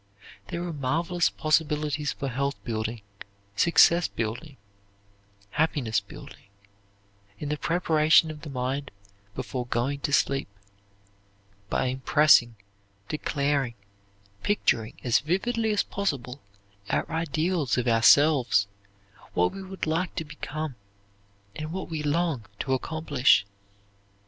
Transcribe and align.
There 0.47 0.63
are 0.63 0.73
marvelous 0.73 1.29
possibilities 1.29 2.11
for 2.11 2.27
health 2.27 2.55
building, 2.63 3.03
success 3.55 4.07
building, 4.07 4.57
happiness 5.51 5.99
building, 5.99 6.45
in 7.37 7.49
the 7.49 7.55
preparation 7.57 8.31
of 8.31 8.41
the 8.41 8.49
mind 8.49 8.89
before 9.35 9.67
going 9.67 9.99
to 9.99 10.11
sleep 10.11 10.47
by 11.69 11.85
impressing, 11.85 12.55
declaring, 13.09 13.75
picturing 14.41 14.99
as 15.03 15.19
vividly 15.19 15.69
as 15.69 15.83
possible 15.83 16.41
our 16.89 17.05
ideals 17.11 17.77
of 17.77 17.87
ourselves, 17.87 18.65
what 19.35 19.51
we 19.51 19.61
would 19.61 19.85
like 19.85 20.15
to 20.15 20.25
become 20.25 20.73
and 21.55 21.71
what 21.71 21.91
we 21.91 22.01
long 22.01 22.47
to 22.61 22.73
accomplish. 22.73 23.45